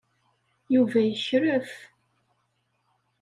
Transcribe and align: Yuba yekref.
Yuba 0.73 0.99
yekref. 1.03 1.71